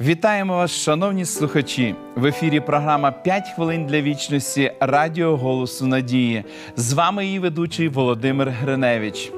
[0.00, 1.94] Вітаємо вас, шановні слухачі!
[2.16, 6.44] В ефірі програма «5 хвилин для вічності Радіо Голосу Надії.
[6.76, 9.32] З вами її ведучий Володимир Гриневич.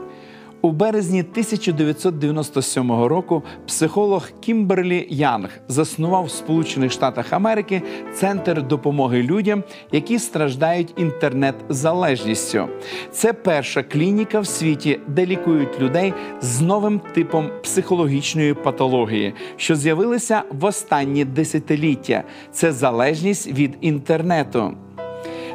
[0.66, 7.82] У березні 1997 року психолог Кімберлі Янг заснував в Сполучених Штатах Америки
[8.14, 12.68] центр допомоги людям, які страждають інтернет-залежністю.
[13.12, 20.42] Це перша клініка в світі, де лікують людей з новим типом психологічної патології, що з'явилися
[20.50, 22.22] в останні десятиліття.
[22.52, 24.74] Це залежність від інтернету.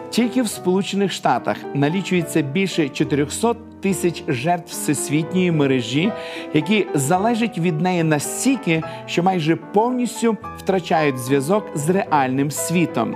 [0.09, 6.12] Тільки в Сполучених Штатах налічується більше 400 тисяч жертв всесвітньої мережі,
[6.53, 13.15] які залежать від неї настільки, що майже повністю втрачають зв'язок з реальним світом.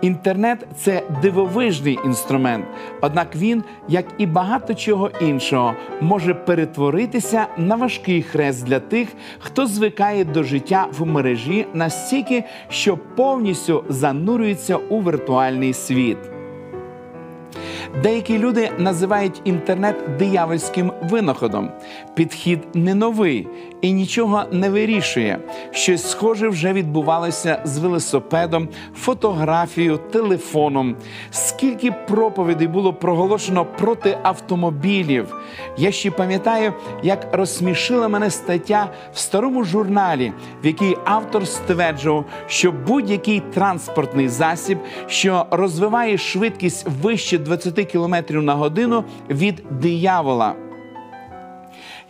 [0.00, 2.64] Інтернет це дивовижний інструмент,
[3.00, 9.66] однак він, як і багато чого іншого, може перетворитися на важкий хрест для тих, хто
[9.66, 16.37] звикає до життя в мережі настільки, що повністю занурюється у віртуальний світ.
[18.02, 21.70] Деякі люди називають інтернет диявольським винаходом.
[22.14, 23.48] Підхід не новий
[23.80, 25.38] і нічого не вирішує.
[25.70, 30.96] Щось схоже вже відбувалося з велосипедом, фотографією, телефоном.
[31.30, 35.36] Скільки проповідей було проголошено проти автомобілів?
[35.78, 36.72] Я ще пам'ятаю,
[37.02, 44.78] як розсмішила мене стаття в старому журналі, в якій автор стверджував, що будь-який транспортний засіб,
[45.06, 50.54] що розвиває швидкість вище 20 км на годину від диявола.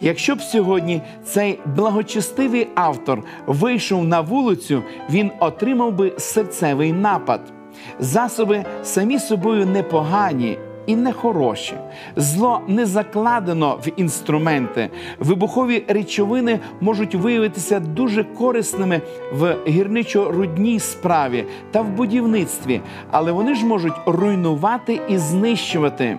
[0.00, 7.40] Якщо б сьогодні цей благочестивий автор вийшов на вулицю, він отримав би серцевий напад.
[7.98, 11.74] Засоби самі собою непогані і нехороші.
[12.16, 14.90] Зло не закладено в інструменти.
[15.18, 19.00] Вибухові речовини можуть виявитися дуже корисними
[19.32, 26.18] в гірничо-рудній справі та в будівництві, але вони ж можуть руйнувати і знищувати.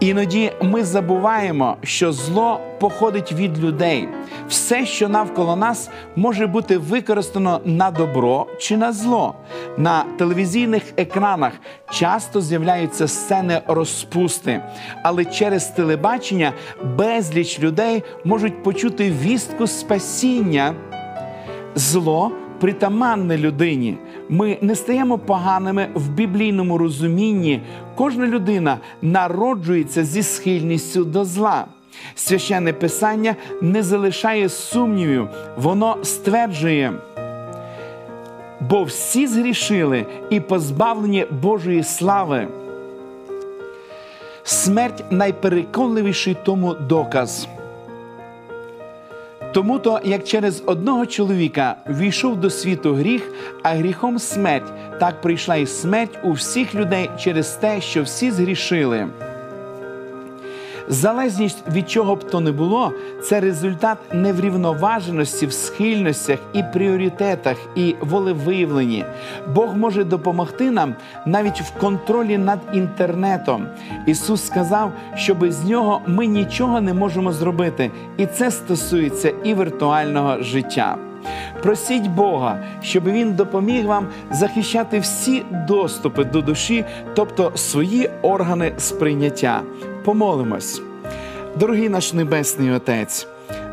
[0.00, 4.08] Іноді ми забуваємо, що зло походить від людей.
[4.52, 9.34] Все, що навколо нас, може бути використано на добро чи на зло.
[9.78, 11.52] На телевізійних екранах
[11.90, 14.62] часто з'являються сцени розпусти,
[15.02, 16.52] але через телебачення
[16.98, 20.74] безліч людей можуть почути вістку спасіння.
[21.74, 23.98] Зло притаманне людині.
[24.28, 27.60] Ми не стаємо поганими в біблійному розумінні.
[27.94, 31.66] Кожна людина народжується зі схильністю до зла.
[32.14, 36.92] Священне писання не залишає сумнівів, воно стверджує.
[38.60, 42.48] Бо всі згрішили і позбавлені Божої слави.
[44.44, 47.48] Смерть найпереконливіший тому доказ.
[49.52, 53.32] Тому то, як через одного чоловіка війшов до світу гріх,
[53.62, 59.08] а гріхом смерть, так прийшла і смерть у всіх людей через те, що всі згрішили.
[60.88, 67.94] Залежність від чого б то не було, це результат неврівноваженості в схильностях і пріоритетах, і
[68.00, 69.04] волевиявленні.
[69.54, 70.94] Бог може допомогти нам
[71.26, 73.66] навіть в контролі над інтернетом.
[74.06, 80.42] Ісус сказав, що без нього ми нічого не можемо зробити, і це стосується і віртуального
[80.42, 80.96] життя.
[81.62, 89.62] Просіть Бога, щоб Він допоміг вам захищати всі доступи до душі, тобто свої органи сприйняття.
[90.04, 90.82] Помолимось.
[91.56, 93.26] Дорогий наш Небесний Отець.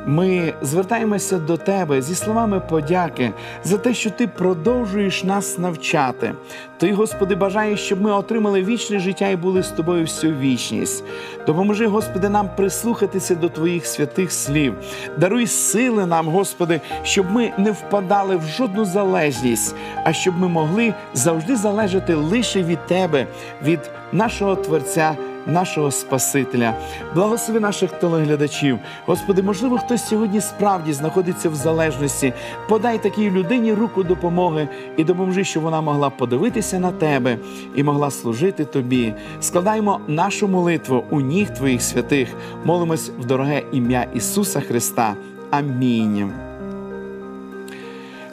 [0.06, 3.32] Ми звертаємося до Тебе зі словами подяки
[3.64, 6.34] за те, що Ти продовжуєш нас навчати.
[6.78, 11.04] Ти, Господи, бажаєш, щоб ми отримали вічне життя і були з тобою всю вічність.
[11.48, 14.74] Допоможи, Господи, нам прислухатися до Твоїх святих слів.
[15.18, 20.94] Даруй сили нам, Господи, щоб ми не впадали в жодну залежність, а щоб ми могли
[21.14, 23.28] завжди залежати лише від Тебе,
[23.64, 23.80] від
[24.12, 25.16] нашого Творця
[25.46, 26.74] нашого Спасителя.
[27.16, 28.80] Благослови наших телеглядачів.
[29.06, 32.34] Господи, можливо, хтось сьогодні справді знаходиться в залежності.
[32.70, 37.38] Подай такій людині руку допомоги і допоможи, щоб вона могла подивитися на тебе
[37.76, 39.14] і могла служити тобі.
[39.42, 42.30] Складаємо нашу молитву у ніг Твоїх святих.
[42.66, 45.16] Молимось в дороге ім'я Ісуса Христа.
[45.52, 46.32] Амінь.